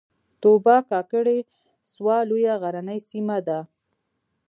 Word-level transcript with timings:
توبه 0.41 0.75
کاکړۍ 0.91 1.39
سوه 1.91 2.15
لویه 2.29 2.55
غرنۍ 2.61 2.99
سیمه 3.09 3.37
ده 3.47 3.59